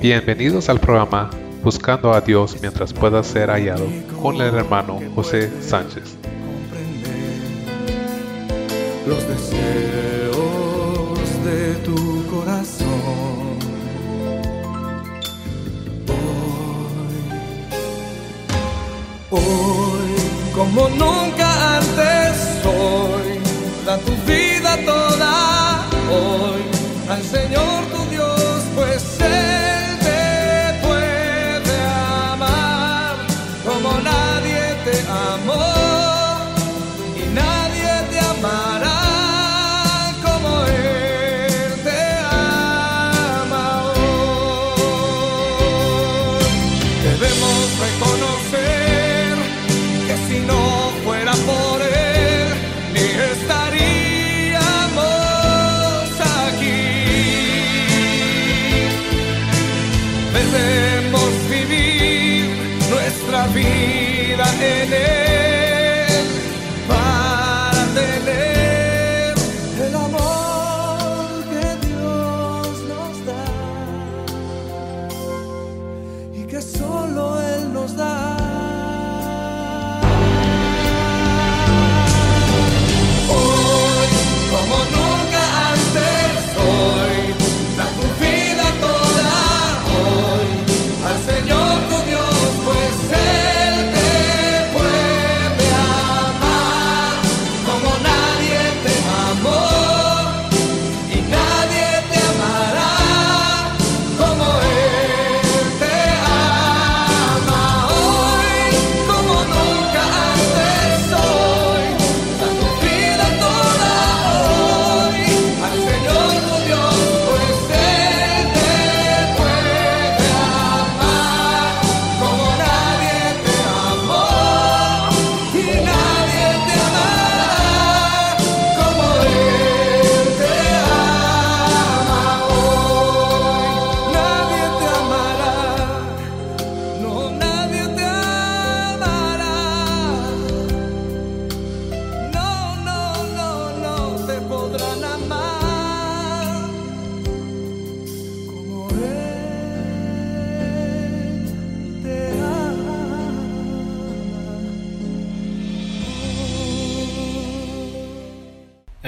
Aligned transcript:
Bienvenidos 0.00 0.68
al 0.68 0.78
programa 0.78 1.30
Buscando 1.62 2.12
a 2.12 2.20
Dios 2.20 2.58
mientras 2.60 2.92
pueda 2.92 3.22
ser 3.22 3.48
hallado 3.48 3.86
con 4.20 4.36
el 4.36 4.54
hermano 4.54 5.00
José 5.14 5.50
Sánchez. 5.62 6.16
Los 9.06 9.26
deseos 9.26 10.36
de 11.44 11.74
tu 11.82 12.26
corazón. 12.26 12.86
Hoy, 19.30 19.40
hoy, 19.40 20.10
como 20.54 20.88
nunca 20.90 21.78
antes, 21.78 22.36
hoy, 22.66 23.40
da 23.86 23.96
tu 23.98 24.12
vida 24.30 24.76
toda. 24.84 25.86
Hoy, 26.12 26.62
al 27.10 27.22
Señor 27.22 27.84
tu 27.86 28.10
Dios, 28.10 28.35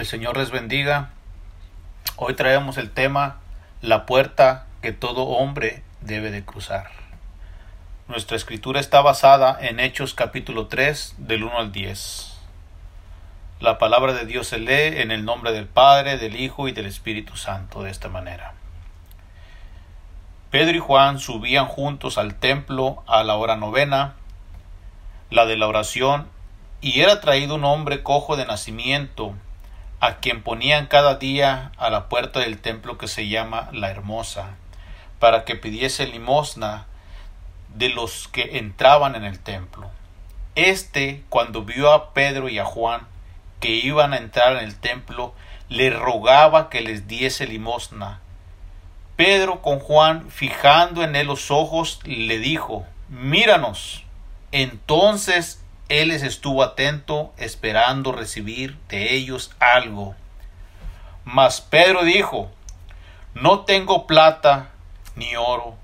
Señor 0.08 0.38
les 0.38 0.50
bendiga. 0.50 1.10
Hoy 2.16 2.32
traemos 2.32 2.78
el 2.78 2.90
tema 2.90 3.40
La 3.82 4.06
puerta 4.06 4.64
que 4.80 4.92
todo 4.92 5.24
hombre 5.24 5.82
debe 6.00 6.30
de 6.30 6.46
cruzar. 6.46 6.90
Nuestra 8.06 8.38
escritura 8.38 8.80
está 8.80 9.02
basada 9.02 9.58
en 9.60 9.80
Hechos 9.80 10.14
capítulo 10.14 10.66
3 10.66 11.16
del 11.18 11.44
1 11.44 11.58
al 11.58 11.72
10. 11.72 12.38
La 13.60 13.76
palabra 13.76 14.14
de 14.14 14.24
Dios 14.24 14.46
se 14.46 14.58
lee 14.58 14.98
en 14.98 15.10
el 15.10 15.26
nombre 15.26 15.52
del 15.52 15.66
Padre, 15.66 16.16
del 16.16 16.40
Hijo 16.40 16.68
y 16.68 16.72
del 16.72 16.86
Espíritu 16.86 17.36
Santo 17.36 17.82
de 17.82 17.90
esta 17.90 18.08
manera. 18.08 18.54
Pedro 20.50 20.74
y 20.74 20.80
Juan 20.80 21.18
subían 21.18 21.66
juntos 21.66 22.16
al 22.16 22.34
templo 22.34 23.04
a 23.06 23.24
la 23.24 23.36
hora 23.36 23.56
novena, 23.56 24.14
la 25.28 25.44
de 25.44 25.58
la 25.58 25.68
oración, 25.68 26.28
y 26.80 27.02
era 27.02 27.20
traído 27.20 27.56
un 27.56 27.66
hombre 27.66 28.02
cojo 28.02 28.38
de 28.38 28.46
nacimiento, 28.46 29.34
a 30.00 30.16
quien 30.16 30.42
ponían 30.42 30.86
cada 30.86 31.16
día 31.16 31.72
a 31.76 31.90
la 31.90 32.08
puerta 32.08 32.40
del 32.40 32.60
templo 32.60 32.98
que 32.98 33.08
se 33.08 33.28
llama 33.28 33.68
la 33.72 33.90
Hermosa, 33.90 34.56
para 35.18 35.44
que 35.44 35.56
pidiese 35.56 36.06
limosna 36.06 36.86
de 37.74 37.88
los 37.88 38.28
que 38.28 38.58
entraban 38.58 39.14
en 39.14 39.24
el 39.24 39.38
templo. 39.38 39.90
Este, 40.54 41.22
cuando 41.28 41.62
vio 41.62 41.92
a 41.92 42.12
Pedro 42.14 42.48
y 42.48 42.58
a 42.58 42.64
Juan 42.64 43.02
que 43.60 43.70
iban 43.70 44.12
a 44.12 44.18
entrar 44.18 44.56
en 44.56 44.64
el 44.64 44.76
templo, 44.76 45.34
le 45.68 45.90
rogaba 45.90 46.70
que 46.70 46.80
les 46.80 47.08
diese 47.08 47.46
limosna. 47.46 48.20
Pedro 49.16 49.62
con 49.62 49.80
Juan, 49.80 50.30
fijando 50.30 51.02
en 51.02 51.16
él 51.16 51.26
los 51.26 51.50
ojos, 51.50 52.00
le 52.04 52.38
dijo, 52.38 52.86
Míranos. 53.08 54.04
Entonces 54.52 55.62
él 55.88 56.08
les 56.08 56.22
estuvo 56.22 56.62
atento, 56.62 57.32
esperando 57.38 58.12
recibir 58.12 58.76
de 58.88 59.14
ellos 59.14 59.52
algo. 59.58 60.14
Mas 61.24 61.60
Pedro 61.60 62.04
dijo, 62.04 62.50
No 63.34 63.60
tengo 63.60 64.06
plata 64.06 64.70
ni 65.16 65.34
oro, 65.36 65.76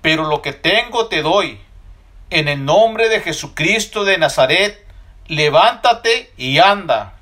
pero 0.00 0.24
lo 0.24 0.42
que 0.42 0.52
tengo 0.52 1.06
te 1.06 1.22
doy. 1.22 1.60
En 2.30 2.48
el 2.48 2.64
nombre 2.64 3.08
de 3.08 3.20
Jesucristo 3.20 4.04
de 4.04 4.16
Nazaret, 4.16 4.86
levántate 5.26 6.32
y 6.38 6.58
anda. 6.58 7.14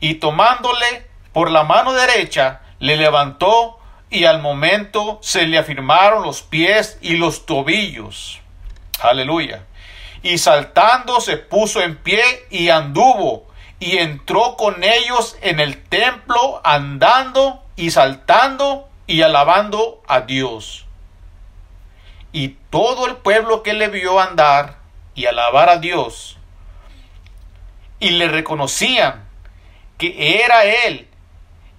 Y 0.00 0.14
tomándole 0.14 1.06
por 1.32 1.50
la 1.50 1.64
mano 1.64 1.92
derecha, 1.92 2.62
le 2.78 2.96
levantó 2.96 3.78
y 4.08 4.24
al 4.24 4.40
momento 4.40 5.18
se 5.22 5.46
le 5.46 5.58
afirmaron 5.58 6.22
los 6.22 6.42
pies 6.42 6.98
y 7.02 7.16
los 7.16 7.44
tobillos. 7.46 8.40
Aleluya. 9.02 9.64
Y 10.24 10.38
saltando 10.38 11.20
se 11.20 11.36
puso 11.36 11.82
en 11.82 11.98
pie 11.98 12.24
y 12.48 12.70
anduvo 12.70 13.46
y 13.78 13.98
entró 13.98 14.56
con 14.56 14.82
ellos 14.82 15.36
en 15.42 15.60
el 15.60 15.82
templo 15.82 16.62
andando 16.64 17.62
y 17.76 17.90
saltando 17.90 18.88
y 19.06 19.20
alabando 19.20 20.02
a 20.08 20.22
Dios. 20.22 20.86
Y 22.32 22.56
todo 22.70 23.06
el 23.06 23.16
pueblo 23.16 23.62
que 23.62 23.74
le 23.74 23.88
vio 23.88 24.18
andar 24.18 24.78
y 25.14 25.26
alabar 25.26 25.68
a 25.68 25.76
Dios 25.76 26.38
y 28.00 28.08
le 28.08 28.28
reconocían 28.28 29.24
que 29.98 30.42
era 30.42 30.64
él 30.64 31.06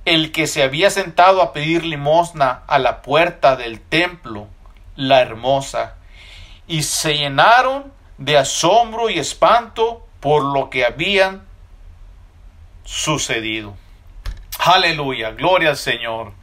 el 0.06 0.32
que 0.32 0.46
se 0.46 0.62
había 0.62 0.92
sentado 0.92 1.42
a 1.42 1.52
pedir 1.52 1.84
limosna 1.84 2.62
a 2.68 2.78
la 2.78 3.02
puerta 3.02 3.56
del 3.56 3.82
templo, 3.82 4.48
la 4.96 5.20
hermosa, 5.20 5.96
y 6.68 6.84
se 6.84 7.16
llenaron 7.16 7.95
de 8.18 8.38
asombro 8.38 9.10
y 9.10 9.20
espanto 9.20 10.06
por 10.20 10.44
lo 10.44 10.70
que 10.70 10.86
habían 10.86 11.44
sucedido. 12.84 13.76
Aleluya, 14.60 15.32
gloria 15.32 15.70
al 15.70 15.78
Señor. 15.78 16.34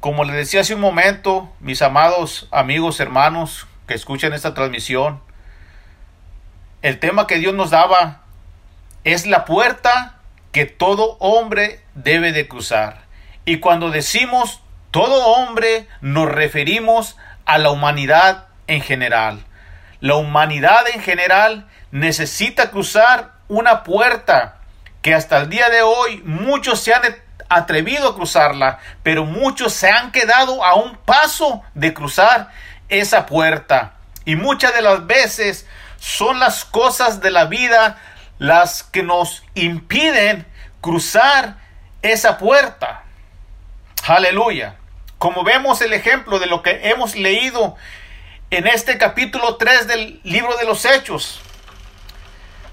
Como 0.00 0.24
les 0.24 0.34
decía 0.34 0.60
hace 0.60 0.74
un 0.74 0.80
momento, 0.80 1.50
mis 1.60 1.80
amados 1.82 2.48
amigos, 2.50 3.00
hermanos 3.00 3.66
que 3.86 3.94
escuchan 3.94 4.32
esta 4.32 4.54
transmisión, 4.54 5.20
el 6.82 6.98
tema 6.98 7.26
que 7.26 7.38
Dios 7.38 7.54
nos 7.54 7.70
daba 7.70 8.22
es 9.04 9.26
la 9.26 9.44
puerta 9.44 10.16
que 10.50 10.66
todo 10.66 11.16
hombre 11.20 11.80
debe 11.94 12.32
de 12.32 12.48
cruzar. 12.48 13.02
Y 13.44 13.58
cuando 13.58 13.90
decimos 13.90 14.60
todo 14.90 15.26
hombre, 15.26 15.88
nos 16.00 16.28
referimos 16.28 17.16
a 17.44 17.58
la 17.58 17.70
humanidad 17.70 18.48
en 18.66 18.82
general. 18.82 19.44
La 20.02 20.16
humanidad 20.16 20.88
en 20.92 21.00
general 21.00 21.68
necesita 21.92 22.72
cruzar 22.72 23.34
una 23.46 23.84
puerta 23.84 24.56
que 25.00 25.14
hasta 25.14 25.38
el 25.38 25.48
día 25.48 25.70
de 25.70 25.82
hoy 25.82 26.20
muchos 26.24 26.80
se 26.80 26.92
han 26.92 27.02
atrevido 27.48 28.08
a 28.08 28.14
cruzarla, 28.16 28.80
pero 29.04 29.24
muchos 29.24 29.72
se 29.72 29.88
han 29.88 30.10
quedado 30.10 30.64
a 30.64 30.74
un 30.74 30.96
paso 30.96 31.62
de 31.74 31.94
cruzar 31.94 32.50
esa 32.88 33.26
puerta. 33.26 33.92
Y 34.24 34.34
muchas 34.34 34.74
de 34.74 34.82
las 34.82 35.06
veces 35.06 35.68
son 36.00 36.40
las 36.40 36.64
cosas 36.64 37.20
de 37.20 37.30
la 37.30 37.44
vida 37.44 37.96
las 38.40 38.82
que 38.82 39.04
nos 39.04 39.44
impiden 39.54 40.44
cruzar 40.80 41.58
esa 42.02 42.38
puerta. 42.38 43.04
Aleluya. 44.08 44.74
Como 45.18 45.44
vemos 45.44 45.80
el 45.80 45.92
ejemplo 45.92 46.40
de 46.40 46.46
lo 46.46 46.64
que 46.64 46.90
hemos 46.90 47.14
leído 47.14 47.76
en 48.52 48.66
este 48.66 48.98
capítulo 48.98 49.56
3 49.56 49.86
del 49.86 50.20
libro 50.24 50.58
de 50.58 50.66
los 50.66 50.84
Hechos. 50.84 51.40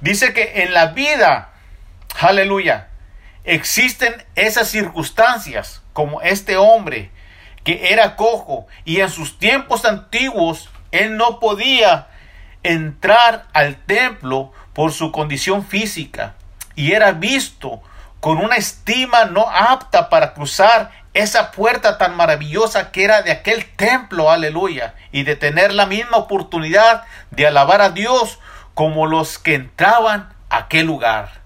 Dice 0.01 0.33
que 0.33 0.63
en 0.63 0.73
la 0.73 0.87
vida, 0.87 1.53
aleluya, 2.19 2.89
existen 3.45 4.25
esas 4.35 4.67
circunstancias 4.67 5.81
como 5.93 6.21
este 6.21 6.57
hombre 6.57 7.11
que 7.63 7.93
era 7.93 8.17
cojo 8.17 8.67
y 8.83 8.99
en 8.99 9.09
sus 9.09 9.39
tiempos 9.39 9.85
antiguos 9.85 10.69
él 10.91 11.15
no 11.15 11.39
podía 11.39 12.09
entrar 12.63 13.47
al 13.53 13.77
templo 13.77 14.51
por 14.73 14.91
su 14.91 15.13
condición 15.13 15.65
física 15.65 16.35
y 16.75 16.91
era 16.91 17.13
visto 17.13 17.81
con 18.19 18.39
una 18.39 18.57
estima 18.57 19.23
no 19.25 19.49
apta 19.49 20.09
para 20.09 20.33
cruzar 20.33 20.91
esa 21.19 21.51
puerta 21.51 21.97
tan 21.97 22.15
maravillosa 22.15 22.91
que 22.91 23.03
era 23.03 23.21
de 23.21 23.31
aquel 23.31 23.65
templo, 23.75 24.31
aleluya, 24.31 24.95
y 25.11 25.23
de 25.23 25.35
tener 25.35 25.73
la 25.73 25.85
misma 25.85 26.17
oportunidad 26.17 27.03
de 27.31 27.47
alabar 27.47 27.81
a 27.81 27.89
Dios 27.89 28.39
como 28.73 29.07
los 29.07 29.39
que 29.39 29.55
entraban 29.55 30.33
a 30.49 30.57
aquel 30.57 30.85
lugar. 30.87 31.39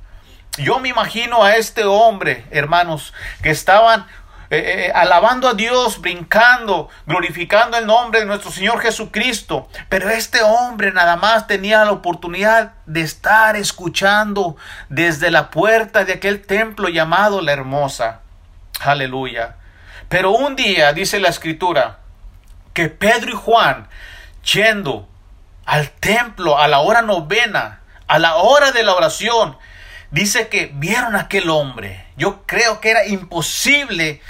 Yo 0.57 0.79
me 0.79 0.89
imagino 0.89 1.43
a 1.43 1.55
este 1.55 1.83
hombre, 1.83 2.45
hermanos, 2.51 3.13
que 3.41 3.49
estaban 3.49 4.05
eh, 4.51 4.85
eh, 4.85 4.91
alabando 4.93 5.47
a 5.47 5.55
Dios, 5.55 5.99
brincando, 5.99 6.89
glorificando 7.07 7.75
el 7.75 7.87
nombre 7.87 8.19
de 8.19 8.27
nuestro 8.27 8.51
Señor 8.51 8.79
Jesucristo. 8.81 9.67
Pero 9.89 10.11
este 10.11 10.43
hombre 10.43 10.91
nada 10.91 11.15
más 11.15 11.47
tenía 11.47 11.83
la 11.85 11.91
oportunidad 11.91 12.73
de 12.85 13.01
estar 13.01 13.55
escuchando 13.55 14.55
desde 14.89 15.31
la 15.31 15.49
puerta 15.49 16.05
de 16.05 16.13
aquel 16.13 16.45
templo 16.45 16.87
llamado 16.87 17.41
la 17.41 17.53
Hermosa. 17.53 18.19
Aleluya. 18.79 19.55
Pero 20.13 20.29
un 20.29 20.55
día, 20.55 20.93
dice 20.93 21.19
la 21.19 21.29
escritura, 21.29 21.97
que 22.73 22.87
Pedro 22.87 23.31
y 23.31 23.35
Juan, 23.35 23.89
yendo 24.53 25.09
al 25.65 25.89
templo 25.89 26.59
a 26.59 26.67
la 26.67 26.81
hora 26.81 27.01
novena, 27.01 27.81
a 28.05 28.19
la 28.19 28.35
hora 28.35 28.71
de 28.71 28.83
la 28.83 28.93
oración, 28.93 29.57
dice 30.11 30.49
que 30.49 30.69
vieron 30.71 31.15
a 31.15 31.21
aquel 31.21 31.49
hombre. 31.49 32.05
Yo 32.15 32.43
creo 32.45 32.79
que 32.79 32.91
era 32.91 33.07
imposible 33.07 34.21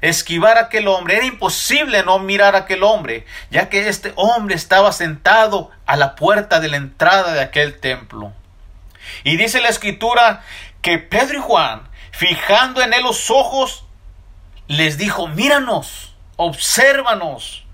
esquivar 0.00 0.56
a 0.56 0.66
aquel 0.66 0.86
hombre, 0.86 1.16
era 1.16 1.26
imposible 1.26 2.04
no 2.04 2.20
mirar 2.20 2.54
a 2.54 2.58
aquel 2.58 2.84
hombre, 2.84 3.26
ya 3.50 3.68
que 3.68 3.88
este 3.88 4.12
hombre 4.14 4.54
estaba 4.54 4.92
sentado 4.92 5.72
a 5.84 5.96
la 5.96 6.14
puerta 6.14 6.60
de 6.60 6.68
la 6.68 6.76
entrada 6.76 7.32
de 7.32 7.40
aquel 7.40 7.80
templo. 7.80 8.32
Y 9.24 9.36
dice 9.36 9.60
la 9.60 9.70
escritura 9.70 10.44
que 10.80 10.98
Pedro 10.98 11.38
y 11.38 11.42
Juan, 11.42 11.88
fijando 12.12 12.82
en 12.82 12.94
él 12.94 13.02
los 13.02 13.32
ojos, 13.32 13.83
les 14.68 14.98
dijo, 14.98 15.28
míranos, 15.28 16.14
obsérvanos, 16.36 17.64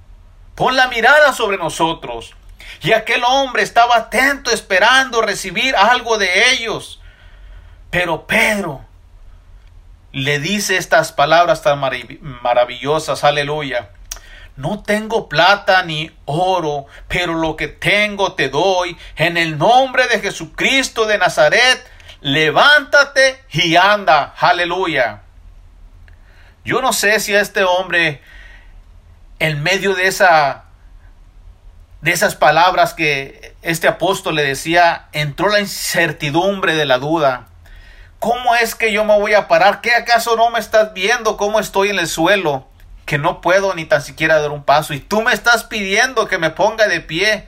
pon 0.55 0.77
la 0.77 0.89
mirada 0.89 1.33
sobre 1.33 1.57
nosotros. 1.57 2.35
Y 2.83 2.93
aquel 2.93 3.23
hombre 3.25 3.63
estaba 3.63 3.97
atento 3.97 4.51
esperando 4.51 5.21
recibir 5.23 5.77
algo 5.77 6.19
de 6.19 6.53
ellos. 6.53 7.01
Pero 7.91 8.27
Pedro 8.27 8.85
le 10.13 10.39
dice 10.39 10.77
estas 10.77 11.13
palabras 11.13 11.63
tan 11.63 11.81
maravillosas, 12.43 13.25
aleluya. 13.25 13.91
No 14.57 14.83
tengo 14.83 15.29
plata 15.29 15.83
ni 15.85 16.11
oro, 16.25 16.87
pero 17.09 17.35
lo 17.35 17.57
que 17.57 17.69
tengo 17.69 18.35
te 18.35 18.49
doy. 18.49 18.97
En 19.17 19.37
el 19.37 19.57
nombre 19.57 20.07
de 20.09 20.21
Jesucristo 20.21 21.07
de 21.07 21.19
Nazaret, 21.19 21.87
levántate 22.21 23.43
y 23.53 23.77
anda, 23.77 24.35
aleluya. 24.39 25.23
Yo 26.65 26.83
no 26.83 26.93
sé 26.93 27.21
si 27.21 27.35
este 27.35 27.65
hombre, 27.65 28.21
en 29.39 29.63
medio 29.63 29.95
de 29.95 30.07
esa 30.07 30.65
de 32.01 32.13
esas 32.13 32.35
palabras 32.35 32.95
que 32.95 33.55
este 33.63 33.87
apóstol 33.87 34.37
le 34.37 34.43
decía, 34.43 35.09
entró 35.13 35.49
la 35.49 35.61
incertidumbre 35.61 36.75
de 36.75 36.87
la 36.87 36.99
duda. 36.99 37.49
¿Cómo 38.19 38.55
es 38.55 38.75
que 38.75 38.93
yo 38.93 39.05
me 39.05 39.19
voy 39.19 39.35
a 39.35 39.49
parar? 39.49 39.81
¿Qué 39.81 39.95
acaso 39.95 40.37
no 40.37 40.51
me 40.51 40.59
estás 40.59 40.93
viendo 40.95 41.37
cómo 41.37 41.61
estoy 41.61 41.91
en 41.91 41.99
el 41.99 42.09
suelo? 42.09 42.69
Que 43.07 43.19
no 43.19 43.41
puedo 43.41 43.75
ni 43.75 43.85
tan 43.85 44.03
siquiera 44.03 44.41
dar 44.41 44.51
un 44.51 44.65
paso. 44.65 44.95
Y 44.95 45.01
tú 45.01 45.23
me 45.23 45.33
estás 45.33 45.65
pidiendo 45.65 46.29
que 46.29 46.39
me 46.39 46.51
ponga 46.51 46.87
de 46.87 47.01
pie. 47.01 47.47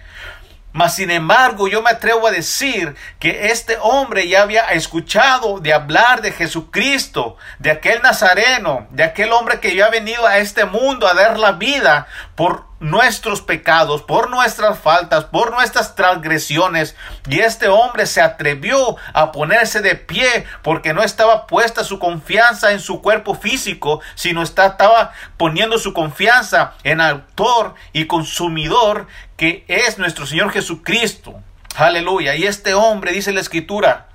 Mas 0.73 0.97
sin 0.97 1.11
embargo, 1.11 1.69
yo 1.69 1.83
me 1.83 1.91
atrevo 1.91 2.27
a 2.27 2.31
decir 2.31 2.95
que 3.19 3.49
este 3.49 3.77
hombre 3.81 4.27
ya 4.27 4.43
había 4.43 4.63
escuchado 4.73 5.61
de 5.61 5.75
hablar 5.75 6.23
de 6.23 6.33
Jesucristo, 6.33 7.37
de 7.59 7.71
aquel 7.71 8.01
nazareno, 8.01 8.87
de 8.91 9.05
aquel 9.05 9.33
hombre 9.33 9.61
que 9.61 9.75
ya 9.77 9.87
ha 9.87 9.91
venido 9.91 10.27
a 10.27 10.39
este 10.39 10.65
mundo 10.65 11.07
a 11.07 11.15
dar 11.15 11.39
la 11.39 11.53
vida 11.53 12.07
por 12.35 12.73
nuestros 12.83 13.43
pecados, 13.43 14.03
por 14.03 14.29
nuestras 14.29 14.79
faltas, 14.79 15.25
por 15.27 15.53
nuestras 15.53 15.95
transgresiones. 15.95 16.97
Y 17.29 17.39
este 17.41 17.69
hombre 17.69 18.07
se 18.07 18.21
atrevió 18.21 18.97
a 19.13 19.31
ponerse 19.31 19.81
de 19.81 19.95
pie 19.95 20.45
porque 20.63 20.93
no 20.93 21.03
estaba 21.03 21.47
puesta 21.47 21.85
su 21.85 21.99
confianza 21.99 22.73
en 22.73 22.81
su 22.81 23.01
cuerpo 23.01 23.35
físico, 23.35 24.01
sino 24.17 24.43
estaba 24.43 25.13
poniendo 25.37 25.79
su 25.79 25.93
confianza 25.93 26.75
en 26.83 27.01
autor 27.01 27.75
y 27.93 28.07
consumidor 28.07 29.07
que 29.43 29.65
es 29.67 29.99
nuestro 29.99 30.25
Señor 30.25 30.53
Jesucristo. 30.53 31.35
Aleluya. 31.75 32.37
Y 32.37 32.45
este 32.45 32.75
hombre, 32.75 33.11
dice 33.11 33.33
la 33.33 33.41
escritura, 33.41 34.07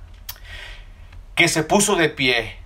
que 1.34 1.48
se 1.48 1.64
puso 1.64 1.96
de 1.96 2.08
pie. 2.08 2.56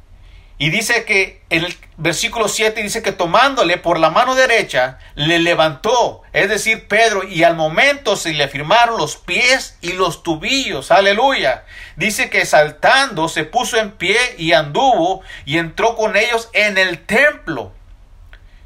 Y 0.59 0.71
dice 0.71 1.05
que 1.05 1.43
en 1.51 1.65
el 1.65 1.77
versículo 1.97 2.47
7 2.47 2.81
dice 2.81 3.03
que 3.03 3.11
tomándole 3.11 3.79
por 3.79 3.99
la 3.99 4.11
mano 4.11 4.37
derecha, 4.37 5.01
le 5.17 5.41
levantó, 5.41 6.23
es 6.33 6.49
decir, 6.49 6.87
Pedro, 6.87 7.25
y 7.25 7.43
al 7.43 7.57
momento 7.57 8.15
se 8.15 8.33
le 8.33 8.45
afirmaron 8.45 8.97
los 8.97 9.17
pies 9.17 9.77
y 9.81 9.95
los 9.95 10.23
tubillos, 10.23 10.93
aleluya. 10.93 11.65
Dice 11.97 12.31
que 12.31 12.47
saltando 12.47 13.29
se 13.29 13.43
puso 13.43 13.77
en 13.77 13.91
pie 13.91 14.17
y 14.39 14.53
anduvo 14.53 15.23
y 15.47 15.59
entró 15.59 15.97
con 15.97 16.15
ellos 16.15 16.49
en 16.53 16.79
el 16.79 17.05
templo. 17.07 17.73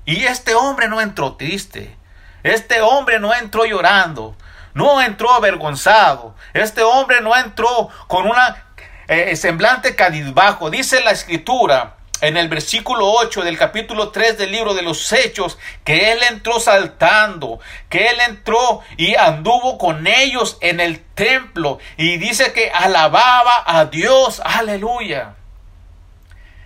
Y 0.04 0.24
este 0.24 0.54
hombre 0.54 0.86
no 0.88 1.00
entró 1.00 1.36
triste, 1.36 1.96
este 2.46 2.80
hombre 2.80 3.18
no 3.18 3.34
entró 3.34 3.64
llorando, 3.64 4.36
no 4.74 5.00
entró 5.02 5.32
avergonzado, 5.32 6.34
este 6.54 6.82
hombre 6.82 7.20
no 7.20 7.34
entró 7.36 7.88
con 8.06 8.26
una 8.26 8.64
eh, 9.08 9.34
semblante 9.36 9.96
cadizbajo. 9.96 10.70
Dice 10.70 11.00
la 11.00 11.10
escritura 11.10 11.96
en 12.20 12.36
el 12.36 12.48
versículo 12.48 13.10
8 13.10 13.42
del 13.42 13.58
capítulo 13.58 14.10
3 14.10 14.38
del 14.38 14.52
libro 14.52 14.74
de 14.74 14.82
los 14.82 15.12
Hechos 15.12 15.58
que 15.84 16.12
él 16.12 16.18
entró 16.30 16.60
saltando, 16.60 17.58
que 17.88 18.06
él 18.08 18.16
entró 18.28 18.80
y 18.96 19.16
anduvo 19.16 19.76
con 19.76 20.06
ellos 20.06 20.56
en 20.60 20.80
el 20.80 21.02
templo 21.02 21.78
y 21.96 22.18
dice 22.18 22.52
que 22.52 22.70
alababa 22.70 23.64
a 23.66 23.86
Dios. 23.86 24.40
Aleluya. 24.44 25.34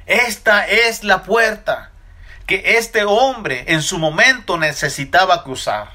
Esta 0.06 0.66
es 0.66 1.04
la 1.04 1.22
puerta 1.22 1.89
que 2.50 2.78
este 2.78 3.04
hombre 3.04 3.62
en 3.69 3.80
su 3.80 3.97
momento 3.97 4.59
necesitaba 4.59 5.45
cruzar. 5.45 5.88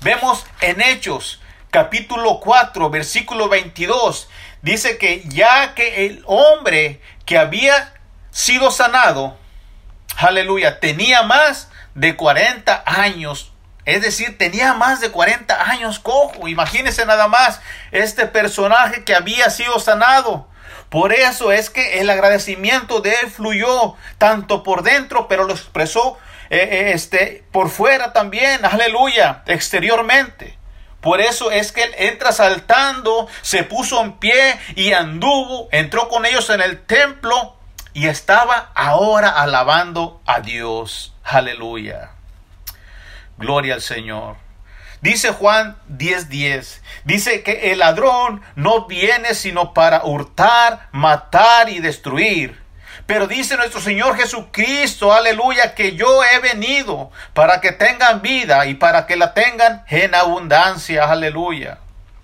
Vemos 0.00 0.46
en 0.60 0.80
Hechos 0.80 1.42
capítulo 1.72 2.38
4 2.38 2.88
versículo 2.88 3.48
22 3.48 4.28
dice 4.62 4.96
que 4.96 5.24
ya 5.26 5.74
que 5.74 6.06
el 6.06 6.22
hombre 6.26 7.00
que 7.26 7.36
había 7.36 7.94
sido 8.30 8.70
sanado, 8.70 9.36
aleluya, 10.16 10.78
tenía 10.78 11.24
más 11.24 11.68
de 11.96 12.14
40 12.14 12.84
años. 12.86 13.52
Es 13.86 14.02
decir, 14.02 14.38
tenía 14.38 14.74
más 14.74 15.00
de 15.00 15.10
40 15.10 15.68
años 15.68 15.98
cojo. 15.98 16.46
Imagínense 16.46 17.04
nada 17.06 17.26
más 17.26 17.60
este 17.90 18.28
personaje 18.28 19.02
que 19.02 19.16
había 19.16 19.50
sido 19.50 19.80
sanado. 19.80 20.46
Por 20.88 21.12
eso 21.12 21.52
es 21.52 21.70
que 21.70 22.00
el 22.00 22.10
agradecimiento 22.10 23.00
de 23.00 23.10
él 23.22 23.30
fluyó 23.30 23.94
tanto 24.18 24.62
por 24.62 24.82
dentro, 24.82 25.28
pero 25.28 25.44
lo 25.44 25.52
expresó 25.52 26.18
eh, 26.50 26.68
eh, 26.70 26.92
este, 26.92 27.44
por 27.50 27.70
fuera 27.70 28.12
también, 28.12 28.64
aleluya, 28.64 29.42
exteriormente. 29.46 30.58
Por 31.00 31.20
eso 31.20 31.50
es 31.50 31.72
que 31.72 31.82
él 31.82 31.94
entra 31.98 32.32
saltando, 32.32 33.28
se 33.42 33.62
puso 33.64 34.02
en 34.02 34.14
pie 34.14 34.58
y 34.74 34.92
anduvo, 34.92 35.68
entró 35.70 36.08
con 36.08 36.24
ellos 36.24 36.48
en 36.50 36.62
el 36.62 36.82
templo 36.84 37.56
y 37.92 38.06
estaba 38.06 38.70
ahora 38.74 39.28
alabando 39.28 40.22
a 40.26 40.40
Dios. 40.40 41.14
Aleluya. 41.22 42.12
Gloria 43.36 43.74
al 43.74 43.82
Señor. 43.82 44.43
Dice 45.04 45.32
Juan 45.32 45.76
10:10, 45.90 46.80
dice 47.04 47.42
que 47.42 47.72
el 47.72 47.80
ladrón 47.80 48.40
no 48.54 48.86
viene 48.86 49.34
sino 49.34 49.74
para 49.74 50.02
hurtar, 50.02 50.88
matar 50.92 51.68
y 51.68 51.80
destruir. 51.80 52.58
Pero 53.04 53.26
dice 53.26 53.58
nuestro 53.58 53.82
Señor 53.82 54.16
Jesucristo, 54.16 55.12
aleluya, 55.12 55.74
que 55.74 55.94
yo 55.94 56.24
he 56.24 56.38
venido 56.38 57.10
para 57.34 57.60
que 57.60 57.72
tengan 57.72 58.22
vida 58.22 58.64
y 58.64 58.76
para 58.76 59.06
que 59.06 59.16
la 59.16 59.34
tengan 59.34 59.84
en 59.90 60.14
abundancia, 60.14 61.04
aleluya. 61.04 61.80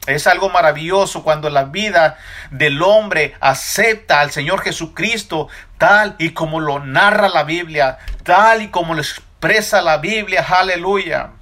Es 0.06 0.26
algo 0.26 0.48
maravilloso 0.48 1.22
cuando 1.22 1.50
la 1.50 1.64
vida 1.64 2.16
del 2.50 2.80
hombre 2.80 3.34
acepta 3.40 4.20
al 4.20 4.30
Señor 4.30 4.62
Jesucristo 4.62 5.48
tal 5.76 6.16
y 6.18 6.30
como 6.30 6.60
lo 6.60 6.80
narra 6.80 7.28
la 7.28 7.42
Biblia, 7.42 7.98
tal 8.24 8.62
y 8.62 8.68
como 8.68 8.94
lo 8.94 9.02
expresa 9.02 9.82
la 9.82 9.98
Biblia, 9.98 10.46
aleluya. 10.48 11.32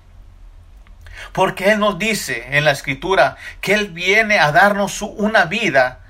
Porque 1.33 1.71
Él 1.73 1.79
nos 1.79 1.99
dice 1.99 2.47
en 2.57 2.65
la 2.65 2.71
escritura 2.71 3.37
que 3.61 3.75
Él 3.75 3.89
viene 3.89 4.39
a 4.39 4.53
darnos 4.53 5.03
una 5.03 5.45
vida, 5.45 6.01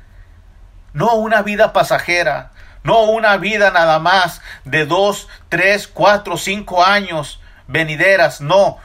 no 0.93 1.15
una 1.15 1.43
vida 1.43 1.73
pasajera, 1.73 2.53
no 2.83 3.03
una 3.03 3.37
vida 3.37 3.71
nada 3.71 3.99
más 3.99 4.41
de 4.65 4.87
dos, 4.87 5.29
tres, 5.49 5.88
cuatro, 5.88 6.37
cinco 6.37 6.85
años 6.85 7.41
venideras, 7.67 8.41
no. 8.41 8.79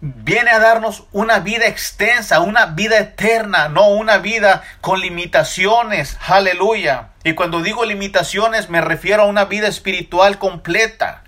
Viene 0.00 0.50
a 0.50 0.58
darnos 0.58 1.04
una 1.12 1.38
vida 1.38 1.66
extensa, 1.66 2.40
una 2.40 2.66
vida 2.66 2.98
eterna, 2.98 3.68
no 3.68 3.88
una 3.88 4.18
vida 4.18 4.62
con 4.80 5.00
limitaciones. 5.00 6.18
Aleluya. 6.26 7.10
Y 7.22 7.34
cuando 7.34 7.62
digo 7.62 7.84
limitaciones 7.84 8.68
me 8.68 8.80
refiero 8.80 9.22
a 9.22 9.26
una 9.26 9.44
vida 9.44 9.68
espiritual 9.68 10.38
completa. 10.38 11.21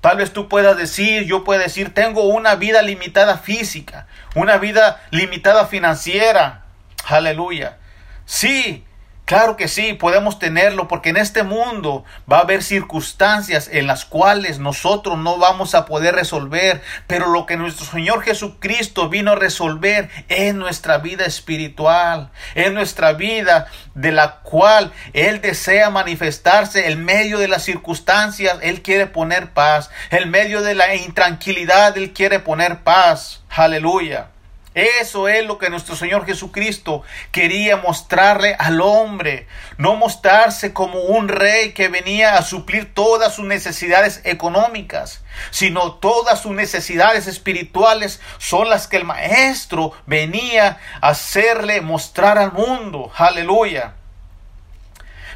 Tal 0.00 0.16
vez 0.16 0.32
tú 0.32 0.48
puedas 0.48 0.76
decir, 0.76 1.24
yo 1.24 1.42
puedo 1.44 1.60
decir, 1.60 1.92
tengo 1.92 2.22
una 2.24 2.54
vida 2.54 2.82
limitada 2.82 3.38
física, 3.38 4.06
una 4.34 4.58
vida 4.58 5.02
limitada 5.10 5.66
financiera. 5.66 6.64
Aleluya. 7.06 7.78
Sí, 8.24 8.84
Claro 9.28 9.58
que 9.58 9.68
sí, 9.68 9.92
podemos 9.92 10.38
tenerlo 10.38 10.88
porque 10.88 11.10
en 11.10 11.18
este 11.18 11.42
mundo 11.42 12.02
va 12.32 12.38
a 12.38 12.40
haber 12.40 12.62
circunstancias 12.62 13.68
en 13.70 13.86
las 13.86 14.06
cuales 14.06 14.58
nosotros 14.58 15.18
no 15.18 15.36
vamos 15.36 15.74
a 15.74 15.84
poder 15.84 16.14
resolver, 16.14 16.80
pero 17.06 17.26
lo 17.26 17.44
que 17.44 17.58
nuestro 17.58 17.84
Señor 17.84 18.22
Jesucristo 18.22 19.10
vino 19.10 19.32
a 19.32 19.34
resolver 19.34 20.08
es 20.30 20.54
nuestra 20.54 20.96
vida 20.96 21.26
espiritual, 21.26 22.30
es 22.54 22.72
nuestra 22.72 23.12
vida 23.12 23.66
de 23.94 24.12
la 24.12 24.36
cual 24.36 24.94
Él 25.12 25.42
desea 25.42 25.90
manifestarse 25.90 26.88
en 26.88 27.04
medio 27.04 27.38
de 27.38 27.48
las 27.48 27.64
circunstancias, 27.64 28.56
Él 28.62 28.80
quiere 28.80 29.08
poner 29.08 29.50
paz, 29.50 29.90
en 30.08 30.30
medio 30.30 30.62
de 30.62 30.74
la 30.74 30.94
intranquilidad, 30.94 31.98
Él 31.98 32.14
quiere 32.14 32.40
poner 32.40 32.78
paz. 32.78 33.42
Aleluya. 33.50 34.30
Eso 34.78 35.26
es 35.26 35.44
lo 35.44 35.58
que 35.58 35.70
nuestro 35.70 35.96
Señor 35.96 36.24
Jesucristo 36.24 37.02
quería 37.32 37.78
mostrarle 37.78 38.54
al 38.60 38.80
hombre. 38.80 39.48
No 39.76 39.96
mostrarse 39.96 40.72
como 40.72 41.00
un 41.00 41.26
rey 41.26 41.72
que 41.72 41.88
venía 41.88 42.36
a 42.36 42.42
suplir 42.42 42.94
todas 42.94 43.34
sus 43.34 43.44
necesidades 43.44 44.20
económicas, 44.22 45.24
sino 45.50 45.94
todas 45.94 46.42
sus 46.42 46.52
necesidades 46.52 47.26
espirituales 47.26 48.20
son 48.38 48.70
las 48.70 48.86
que 48.86 48.98
el 48.98 49.04
Maestro 49.04 49.94
venía 50.06 50.78
a 51.00 51.08
hacerle 51.08 51.80
mostrar 51.80 52.38
al 52.38 52.52
mundo. 52.52 53.10
Aleluya. 53.16 53.94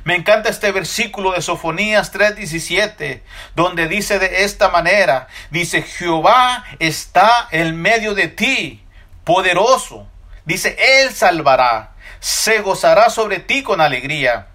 Me 0.05 0.15
encanta 0.15 0.51
este 0.51 0.71
versículo 0.71 1.33
de 1.33 1.43
Sofonías 1.43 2.13
3:17, 2.13 3.23
donde 3.57 3.89
dice 3.89 4.21
de 4.21 4.45
esta 4.45 4.69
manera, 4.69 5.27
dice, 5.51 5.83
Jehová 5.83 6.65
está 6.79 7.49
en 7.51 7.81
medio 7.81 8.15
de 8.15 8.29
ti 8.29 8.82
poderoso. 9.25 10.07
Dice, 10.45 10.77
Él 10.79 11.13
salvará, 11.13 11.93
se 12.21 12.61
gozará 12.61 13.11
sobre 13.11 13.39
ti 13.39 13.63
con 13.63 13.81
alegría, 13.81 14.49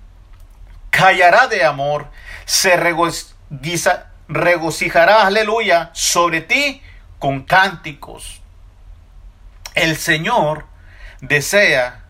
callará 0.89 1.47
de 1.47 1.63
amor, 1.63 2.07
se 2.45 2.75
regocijará, 4.27 5.25
aleluya, 5.25 5.89
sobre 5.93 6.41
ti 6.41 6.81
con 7.19 7.43
cánticos. 7.43 8.41
El 9.75 9.95
Señor 9.95 10.65
desea 11.21 12.03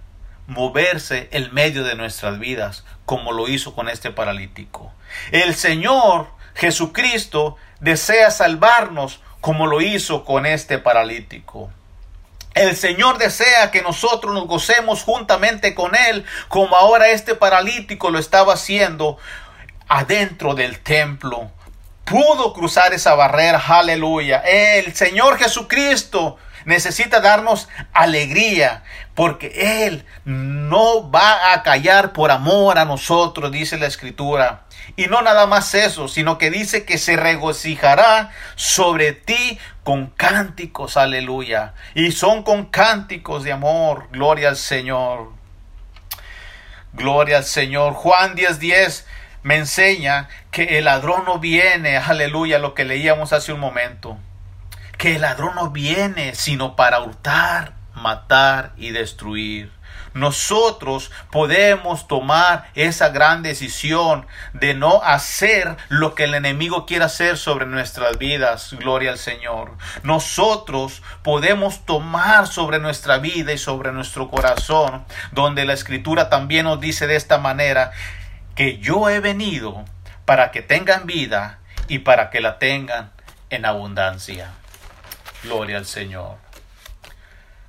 moverse 0.48 1.28
en 1.32 1.54
medio 1.54 1.84
de 1.84 1.96
nuestras 1.96 2.40
vidas, 2.40 2.86
como 3.06 3.32
lo 3.32 3.48
hizo 3.48 3.76
con 3.76 3.90
este 3.90 4.12
paralítico. 4.12 4.94
El 5.32 5.54
Señor 5.56 6.30
Jesucristo 6.56 7.58
desea 7.80 8.32
salvarnos, 8.32 9.22
como 9.42 9.68
lo 9.68 9.82
hizo 9.82 10.26
con 10.26 10.46
este 10.46 10.80
paralítico. 10.80 11.70
El 12.58 12.76
Señor 12.76 13.18
desea 13.18 13.72
que 13.72 13.82
nosotros 13.82 14.34
nos 14.34 14.48
gocemos 14.48 15.04
juntamente 15.04 15.76
con 15.76 15.96
Él, 15.96 16.26
como 16.48 16.76
ahora 16.76 17.10
este 17.10 17.36
paralítico 17.36 18.10
lo 18.10 18.20
estaba 18.20 18.54
haciendo 18.54 19.18
adentro 19.88 20.56
del 20.56 20.80
templo. 20.80 21.52
Pudo 22.04 22.54
cruzar 22.54 22.94
esa 22.94 23.16
barrera, 23.16 23.62
aleluya. 23.68 24.40
El 24.40 24.96
Señor 24.96 25.38
Jesucristo 25.38 26.38
necesita 26.66 27.22
darnos 27.22 27.70
alegría, 27.94 28.84
porque 29.16 29.86
Él 29.86 30.06
no 30.26 31.10
va 31.10 31.54
a 31.54 31.64
callar 31.64 32.14
por 32.14 32.32
amor 32.32 32.78
a 32.78 32.86
nosotros, 32.86 33.52
dice 33.52 33.78
la 33.78 33.88
Escritura. 33.88 34.67
Y 34.98 35.06
no 35.06 35.22
nada 35.22 35.46
más 35.46 35.76
eso, 35.76 36.08
sino 36.08 36.40
que 36.40 36.50
dice 36.50 36.84
que 36.84 36.98
se 36.98 37.16
regocijará 37.16 38.32
sobre 38.56 39.14
ti 39.14 39.60
con 39.84 40.08
cánticos, 40.08 40.98
aleluya. 40.98 41.76
Y 41.94 42.12
son 42.12 42.42
con 42.42 42.66
cánticos 42.66 43.44
de 43.44 43.52
amor, 43.52 44.08
gloria 44.12 44.50
al 44.50 44.58
Señor. 44.58 45.34
Gloria 46.94 47.38
al 47.38 47.44
Señor. 47.44 47.94
Juan 47.94 48.36
10:10 48.36 48.58
10 48.58 49.06
me 49.44 49.58
enseña 49.58 50.30
que 50.50 50.80
el 50.80 50.86
ladrón 50.86 51.26
no 51.26 51.38
viene, 51.38 51.98
aleluya, 51.98 52.58
lo 52.58 52.74
que 52.74 52.84
leíamos 52.84 53.34
hace 53.34 53.54
un 53.54 53.60
momento. 53.60 54.18
Que 54.98 55.18
el 55.18 55.22
ladrón 55.22 55.54
no 55.54 55.70
viene 55.70 56.34
sino 56.34 56.76
para 56.76 57.02
hurtar, 57.02 57.74
matar 57.94 58.74
y 58.78 58.90
destruir 58.90 59.77
nosotros 60.20 61.12
podemos 61.32 62.08
tomar 62.08 62.70
esa 62.76 63.10
gran 63.10 63.44
decisión 63.44 64.26
de 64.54 64.74
no 64.74 65.02
hacer 65.04 65.78
lo 65.90 66.16
que 66.16 66.26
el 66.26 66.34
enemigo 66.34 66.86
quiere 66.86 67.06
hacer 67.06 67.38
sobre 67.38 67.66
nuestras 67.66 68.18
vidas. 68.18 68.74
Gloria 68.74 69.12
al 69.12 69.18
Señor. 69.18 69.74
Nosotros 70.04 71.02
podemos 71.24 71.86
tomar 71.86 72.48
sobre 72.48 72.80
nuestra 72.80 73.18
vida 73.20 73.54
y 73.54 73.58
sobre 73.58 73.92
nuestro 73.92 74.30
corazón, 74.30 75.06
donde 75.32 75.66
la 75.66 75.74
escritura 75.74 76.30
también 76.30 76.66
nos 76.66 76.80
dice 76.80 77.08
de 77.08 77.16
esta 77.16 77.38
manera, 77.38 77.92
que 78.56 78.80
yo 78.80 79.10
he 79.10 79.20
venido 79.20 79.86
para 80.26 80.52
que 80.52 80.62
tengan 80.62 81.06
vida 81.06 81.60
y 81.88 82.00
para 82.00 82.30
que 82.30 82.42
la 82.42 82.58
tengan 82.58 83.12
en 83.50 83.66
abundancia. 83.66 84.52
Gloria 85.44 85.78
al 85.78 85.86
Señor. 85.86 86.47